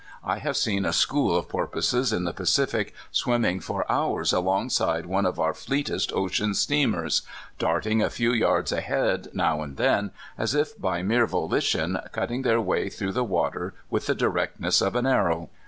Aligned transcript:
I 0.23 0.39
have 0.39 0.57
seen 0.57 0.83
a 0.83 0.93
*' 0.93 0.93
school" 0.93 1.37
of 1.37 1.47
porpoises 1.47 2.11
in 2.11 2.23
the 2.23 2.33
Pacific 2.33 2.95
swim 3.11 3.43
ming 3.43 3.59
for 3.59 3.85
hours 3.87 4.33
alongside 4.33 5.05
one 5.05 5.27
of 5.27 5.39
our 5.39 5.53
fleetest 5.53 6.11
ocean 6.13 6.55
steamers, 6.55 7.21
darting 7.59 8.01
a 8.01 8.09
few 8.09 8.33
yards 8.33 8.71
ahead 8.71 9.27
now 9.33 9.61
and 9.61 9.77
then, 9.77 10.09
as 10.39 10.55
if 10.55 10.75
by 10.81 11.03
mere 11.03 11.27
volition, 11.27 11.99
cutting 12.11 12.41
their 12.41 12.59
way 12.59 12.89
through 12.89 13.11
the 13.11 13.23
water 13.23 13.75
with 13.91 14.07
the 14.07 14.15
directness 14.15 14.81
of 14.81 14.95
an 14.95 15.05
arrow. 15.05 15.49